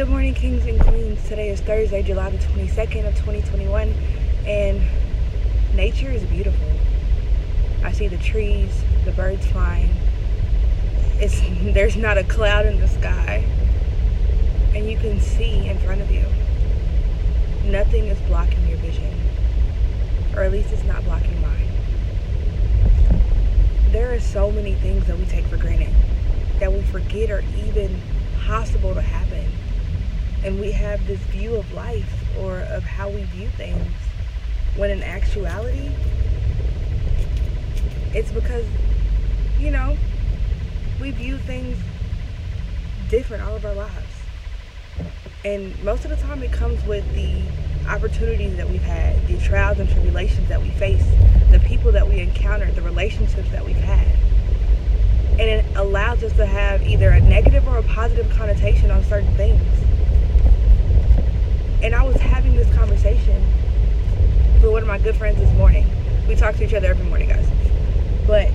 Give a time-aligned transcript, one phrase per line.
[0.00, 1.22] Good morning, kings and queens.
[1.28, 3.92] Today is Thursday, July the 22nd of 2021,
[4.46, 4.80] and
[5.74, 6.72] nature is beautiful.
[7.84, 9.90] I see the trees, the birds flying.
[11.18, 11.38] It's
[11.74, 13.44] there's not a cloud in the sky,
[14.74, 16.24] and you can see in front of you.
[17.66, 19.12] Nothing is blocking your vision,
[20.34, 21.68] or at least it's not blocking mine.
[23.90, 25.92] There are so many things that we take for granted
[26.58, 28.00] that we forget are even
[28.46, 29.29] possible to happen
[30.44, 33.92] and we have this view of life or of how we view things
[34.76, 35.90] when in actuality
[38.14, 38.64] it's because
[39.58, 39.96] you know
[41.00, 41.76] we view things
[43.08, 43.94] different all of our lives.
[45.44, 47.42] And most of the time it comes with the
[47.88, 51.04] opportunities that we've had the trials and tribulations that we face
[51.50, 54.06] the people that we encounter the relationships that we've had.
[55.32, 59.34] And it allows us to have either a negative or a positive connotation on certain
[59.36, 59.62] things
[61.82, 63.42] and I was having this conversation
[64.60, 65.86] with one of my good friends this morning.
[66.26, 67.48] We talk to each other every morning, guys.
[68.26, 68.50] But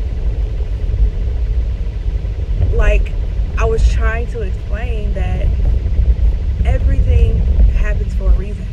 [2.73, 3.13] like
[3.57, 5.47] I was trying to explain that
[6.65, 7.37] everything
[7.77, 8.67] happens for a reason.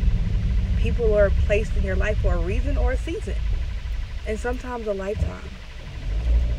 [0.78, 3.36] People are placed in your life for a reason or a season.
[4.26, 5.48] And sometimes a lifetime.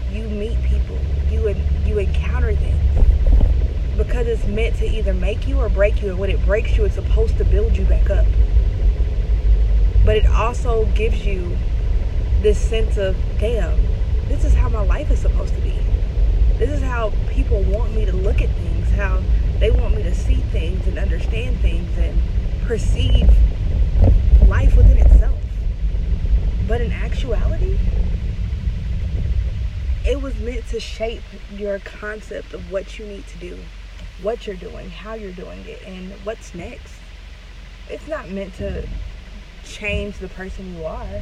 [0.10, 0.98] You meet people.
[1.30, 1.54] You
[1.86, 6.30] you encounter things because it's meant to either make you or break you and when
[6.30, 8.26] it breaks you it's supposed to build you back up
[10.14, 11.58] but it also gives you
[12.44, 13.76] this sense of damn
[14.28, 15.76] this is how my life is supposed to be
[16.60, 19.20] this is how people want me to look at things how
[19.58, 22.16] they want me to see things and understand things and
[22.68, 23.28] perceive
[24.48, 25.36] life within itself
[26.68, 27.76] but in actuality
[30.06, 33.58] it was meant to shape your concept of what you need to do
[34.22, 36.94] what you're doing, how you're doing it, and what's next.
[37.90, 38.88] It's not meant to
[39.66, 41.22] change the person you are.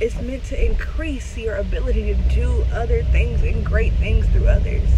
[0.00, 4.88] It's meant to increase your ability to do other things and great things through others.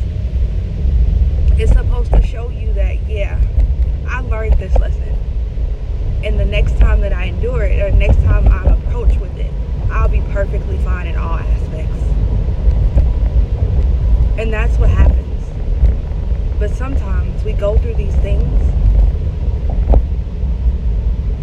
[1.59, 3.41] It's supposed to show you that, yeah,
[4.09, 5.17] I learned this lesson.
[6.25, 9.53] And the next time that I endure it, or next time I approach with it,
[9.91, 12.03] I'll be perfectly fine in all aspects.
[14.39, 15.15] And that's what happens
[16.59, 18.84] but sometimes we go through these things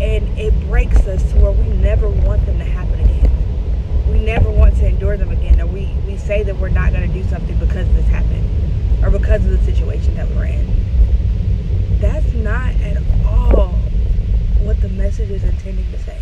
[0.02, 4.12] and it breaks us to where we never want them to happen again.
[4.12, 5.62] We never want to endure them again.
[5.62, 9.12] Or we, we say that we're not going to do something because this happened or
[9.12, 12.00] because of the situation that we're in.
[12.00, 13.70] That's not at all
[14.60, 16.20] what the message is intending to say.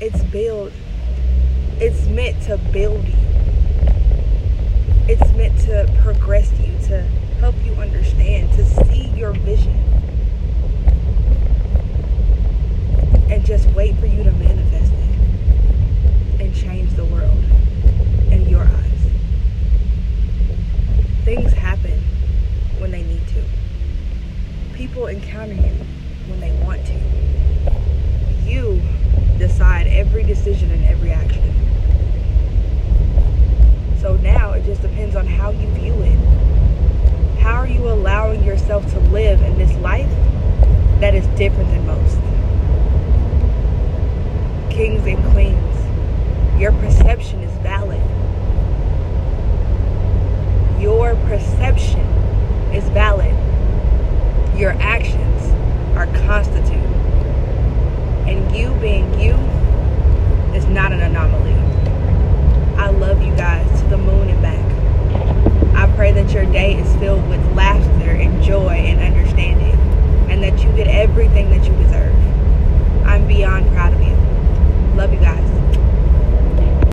[0.00, 0.72] It's build.
[1.78, 3.26] It's meant to build you
[5.08, 7.00] it's meant to progress you, to
[7.38, 9.72] help you understand, to see your vision.
[13.30, 17.44] And just wait for you to manifest it and change the world
[18.32, 19.10] in your eyes.
[21.24, 22.02] Things happen
[22.78, 23.44] when they need to.
[24.96, 25.74] People encounter you
[26.26, 28.50] when they want to.
[28.50, 28.80] You
[29.36, 31.52] decide every decision and every action.
[34.00, 37.38] So now it just depends on how you view it.
[37.40, 40.08] How are you allowing yourself to live in this life
[41.00, 42.16] that is different than most?
[44.74, 48.00] Kings and queens, your perception is valid.
[50.80, 52.00] Your perception
[52.72, 53.35] is valid.
[54.56, 55.52] Your actions
[55.96, 56.80] are constituted.
[58.26, 59.34] And you being you
[60.56, 61.52] is not an anomaly.
[62.78, 64.64] I love you guys to the moon and back.
[65.76, 69.78] I pray that your day is filled with laughter and joy and understanding,
[70.30, 72.05] and that you get everything that you deserve.